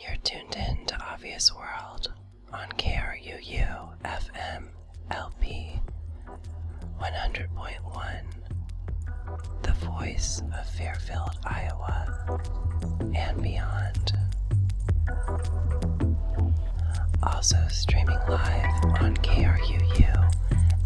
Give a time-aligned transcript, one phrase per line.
[0.00, 2.12] You're tuned in to Obvious World
[2.52, 4.68] on KRUU FM
[5.10, 5.80] LP
[7.00, 8.22] 100.1,
[9.62, 12.40] the voice of Fairfield, Iowa,
[13.14, 14.12] and beyond.
[17.22, 20.30] Also streaming live on KRUU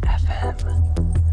[0.02, 1.24] FM.com.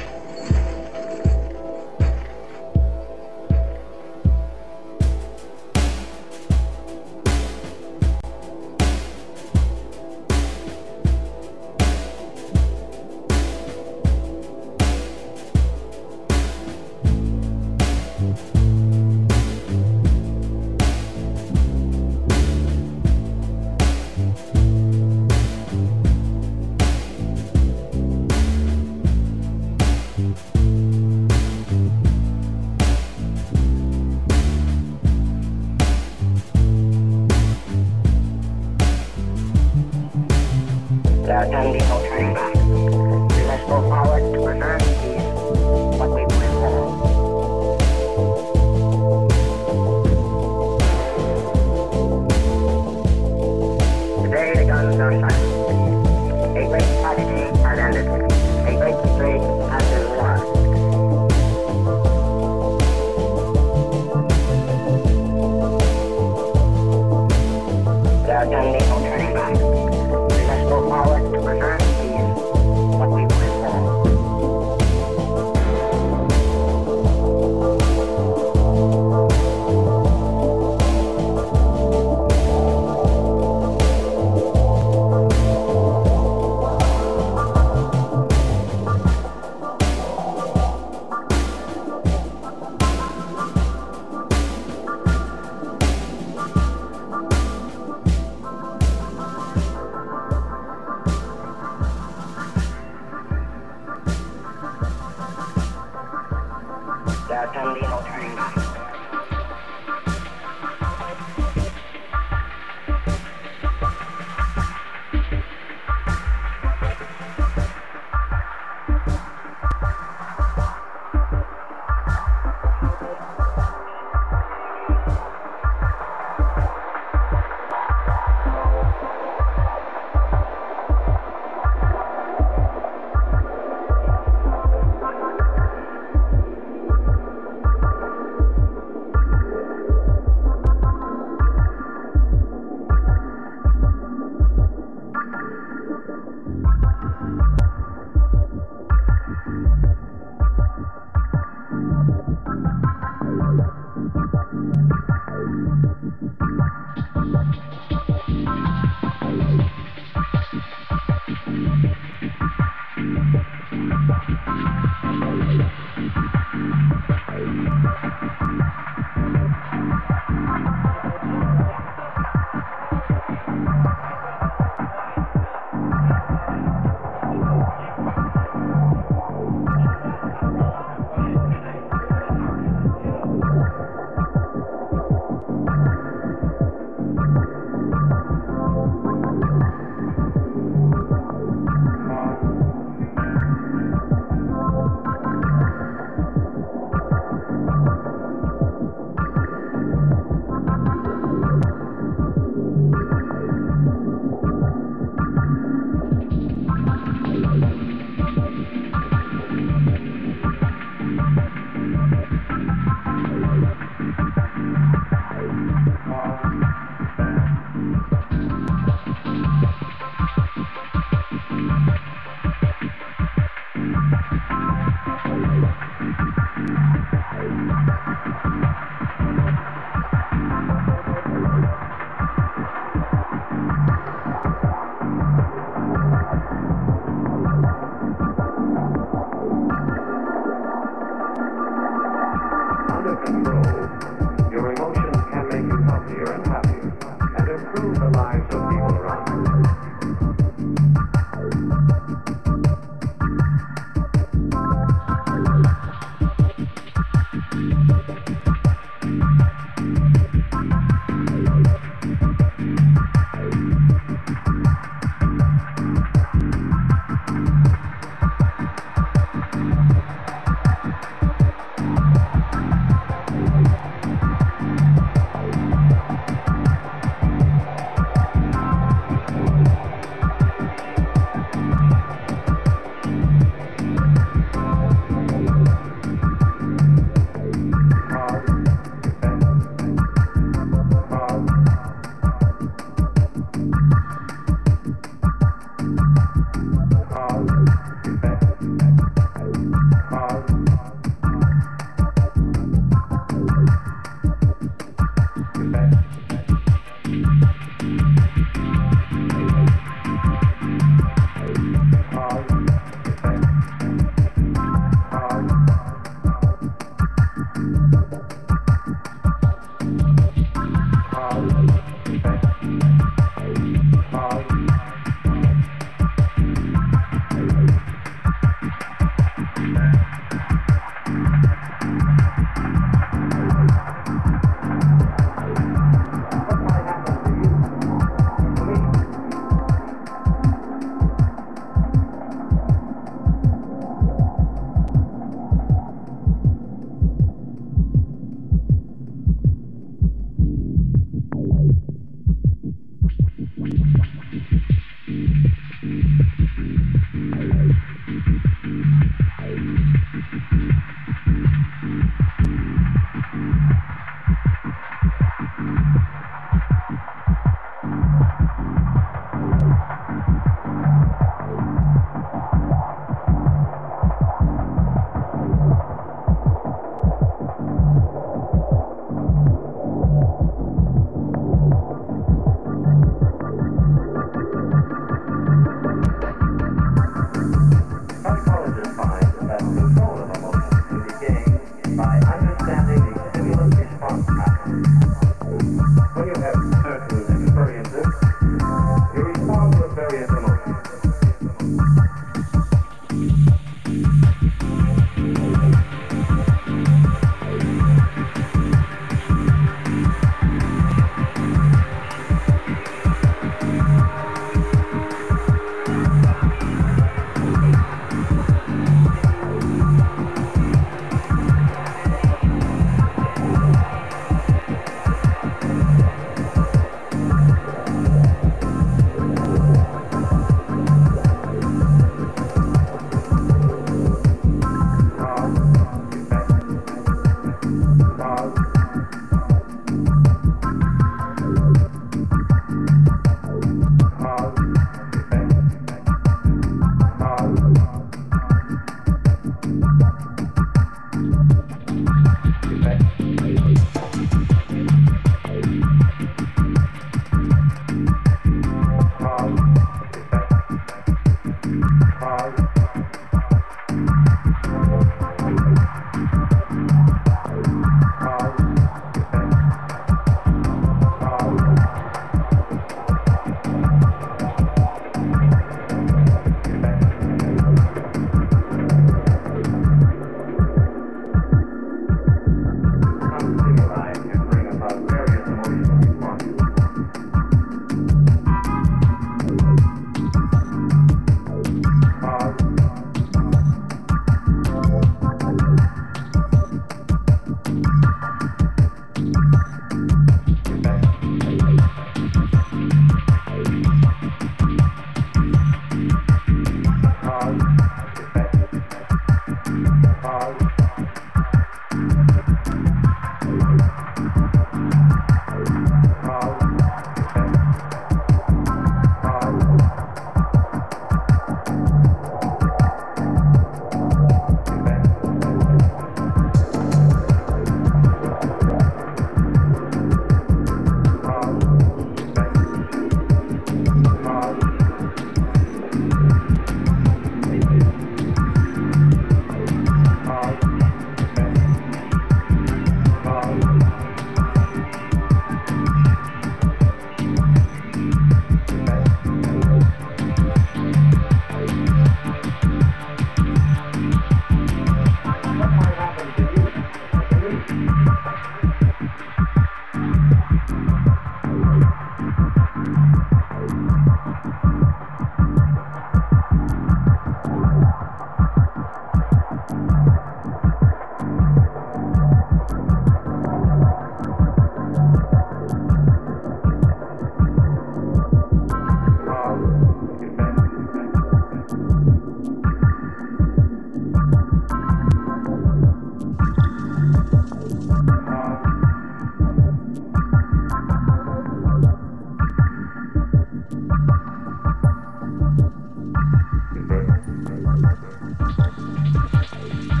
[598.43, 600.00] Thank you.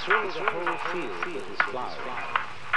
[0.00, 2.24] It's really the whole field that is flowering.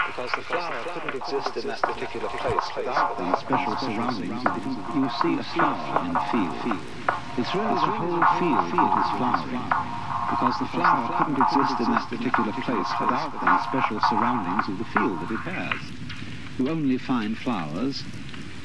[0.07, 4.43] Because the flower couldn't exist in that particular place without these special surroundings.
[4.91, 6.84] You see a flower in a field.
[7.39, 9.71] It's really the whole field that is flowering.
[10.36, 14.86] Because the flower couldn't exist in that particular place without the special surroundings of the
[14.91, 15.80] field that it has.
[16.59, 18.03] You only find flowers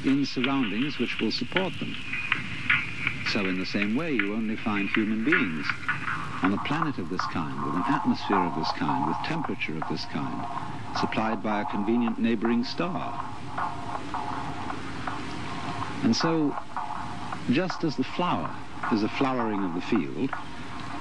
[0.04, 1.94] in surroundings which will support them.
[3.26, 5.66] So in the same way, you only find human beings
[6.42, 9.82] on a planet of this kind, with an atmosphere of this kind, with temperature of
[9.90, 10.46] this kind,
[10.98, 13.24] supplied by a convenient neighboring star.
[16.04, 16.56] And so,
[17.50, 18.54] just as the flower
[18.92, 20.30] is a flowering of the field,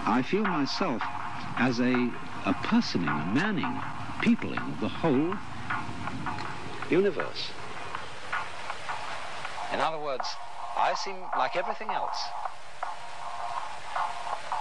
[0.05, 1.01] I feel myself
[1.57, 2.11] as a,
[2.45, 3.81] a personing, a manning,
[4.21, 5.35] peopling of the whole
[6.89, 7.51] universe.
[9.73, 10.27] In other words,
[10.75, 12.17] I seem, like everything else,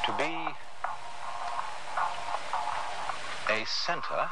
[0.05, 0.55] to be
[3.49, 4.31] a center,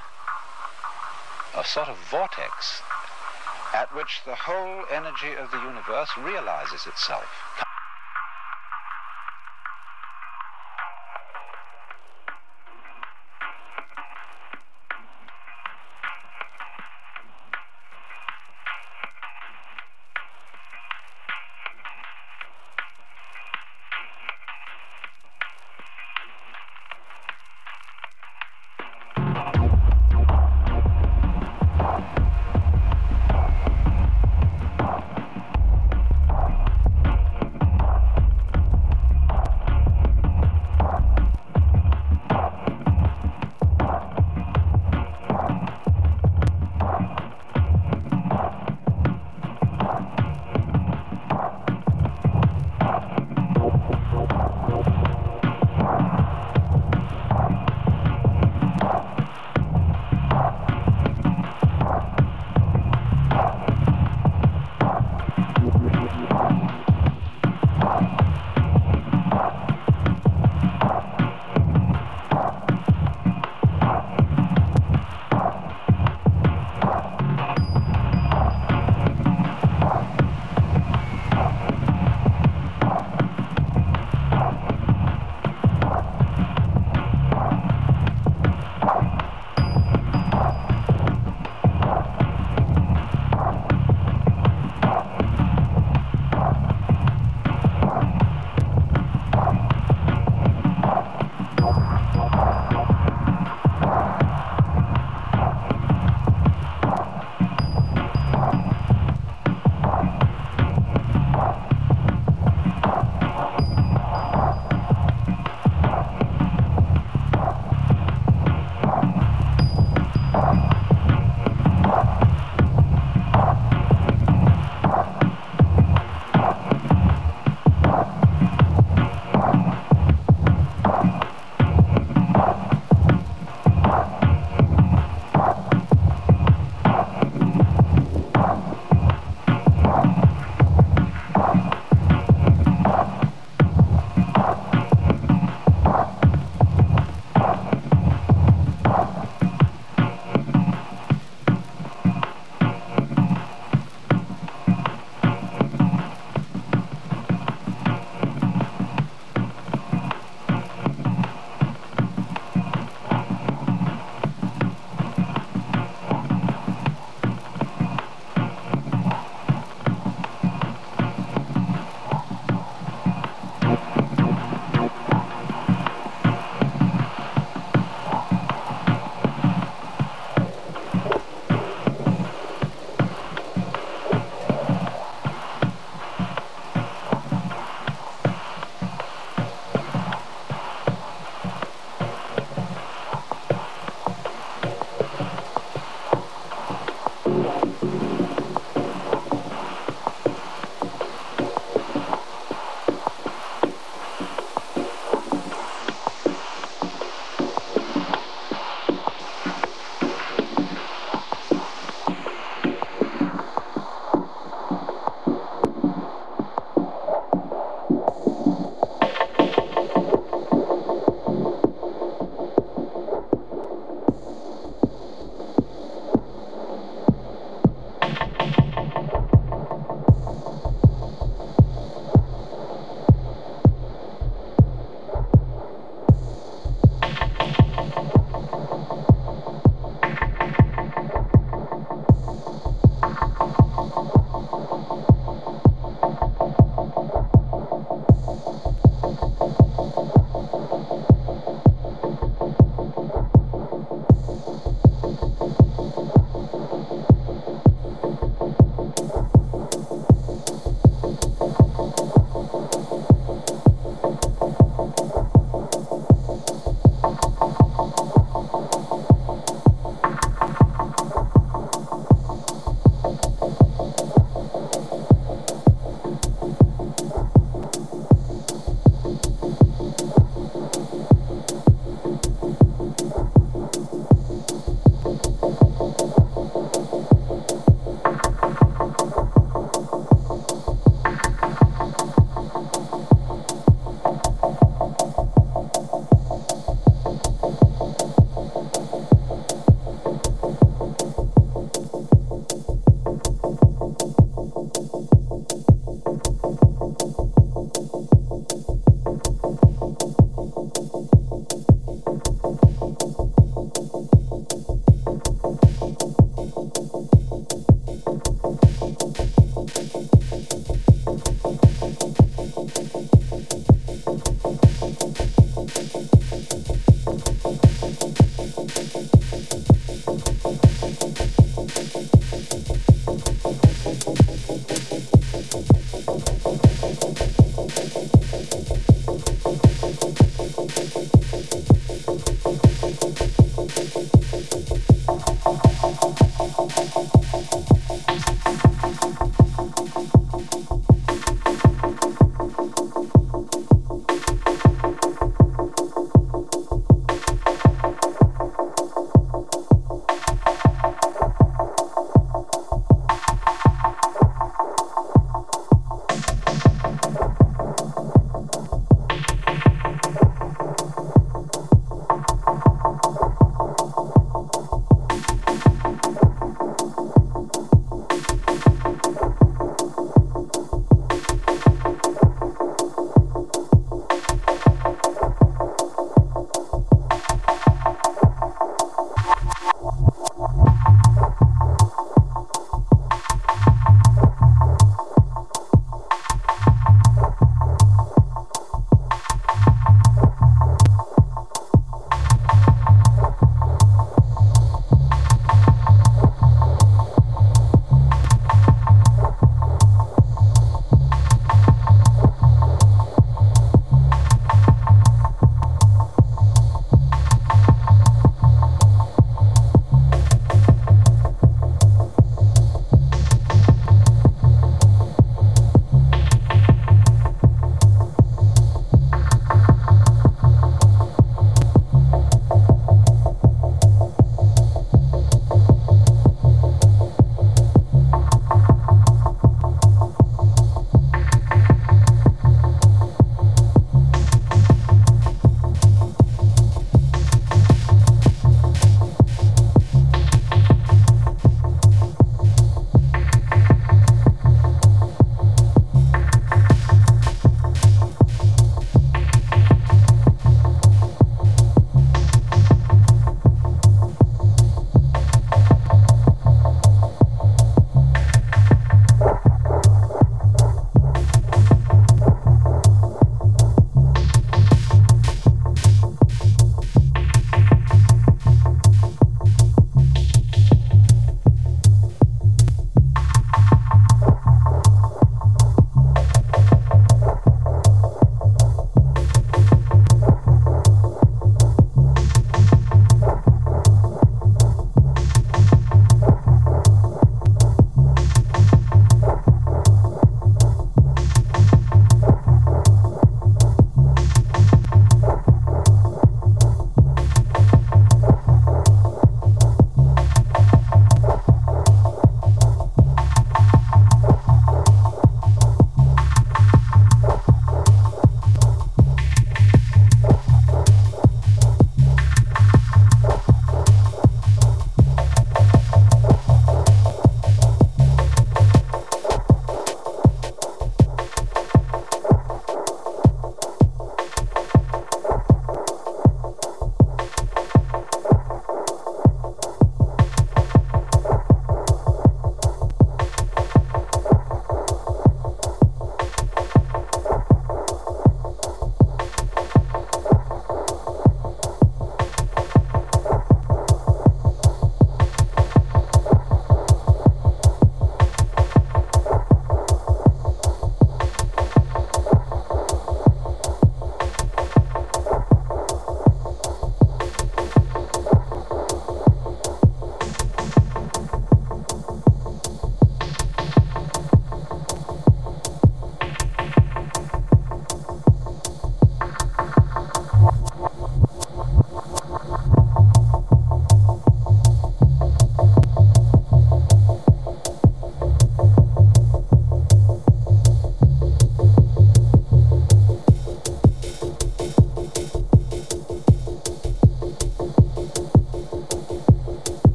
[1.55, 2.83] a sort of vortex,
[3.73, 7.29] at which the whole energy of the universe realizes itself.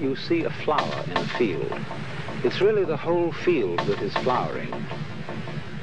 [0.00, 1.72] You see a flower in a field,
[2.44, 4.72] it's really the whole field that is flowering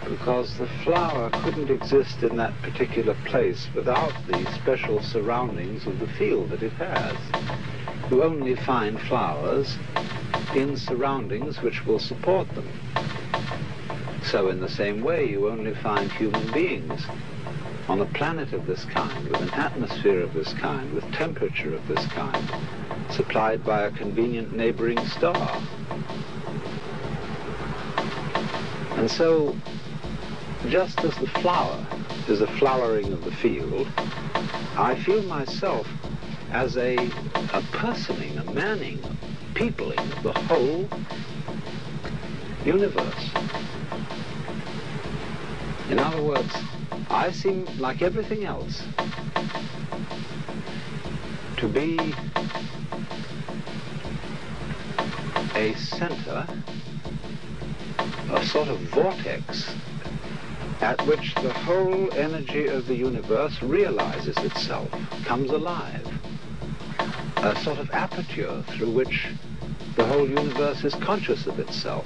[0.10, 6.08] because the flower couldn't exist in that particular place without the special surroundings of the
[6.08, 7.18] field that it has.
[8.12, 9.78] You only find flowers
[10.56, 12.68] in surroundings which will support them.
[14.24, 17.06] So in the same way, you only find human beings
[17.88, 21.86] on a planet of this kind, with an atmosphere of this kind, with temperature of
[21.88, 22.50] this kind,
[23.14, 25.62] supplied by a convenient neighboring star.
[28.96, 29.56] And so
[30.70, 31.86] just as the flower
[32.28, 33.88] is a flowering of the field,
[34.76, 35.88] I feel myself
[36.52, 40.88] as a, a personing, a manning, a peopling of the whole
[42.66, 43.30] universe.
[45.90, 46.56] In other words,
[47.10, 48.84] I seem, like everything else,
[51.58, 52.14] to be
[56.10, 56.46] center,
[58.34, 59.74] a sort of vortex
[60.82, 64.90] at which the whole energy of the universe realizes itself,
[65.24, 66.06] comes alive.
[67.38, 69.30] A sort of aperture through which
[69.96, 72.06] the whole universe is conscious of itself.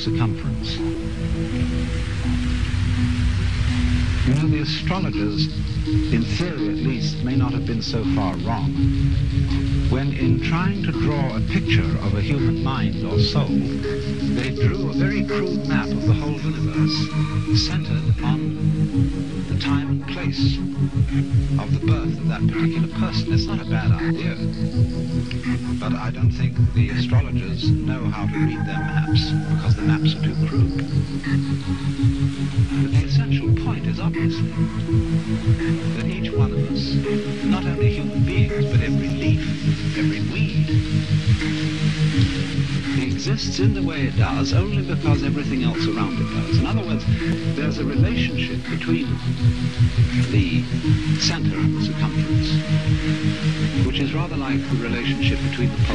[0.00, 0.29] succumb.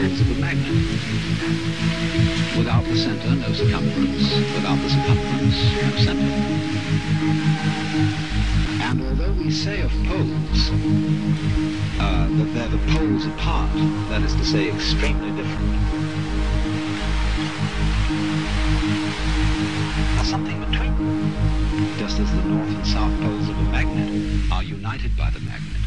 [0.06, 0.72] of a magnet.
[2.56, 4.36] Without the center, no circumference.
[4.53, 6.32] Without the circumference, no center.
[8.84, 10.69] And although we say of poles
[11.99, 13.73] uh, that they're the poles apart,
[14.10, 15.72] that is to say, extremely different,
[20.15, 21.98] there's something between them.
[21.98, 25.82] Just as the north and south poles of a magnet are united by the magnet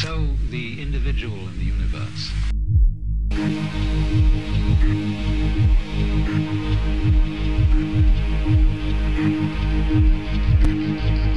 [0.00, 2.59] so the individual in the universe.
[3.40, 3.54] Thank
[11.14, 11.29] you.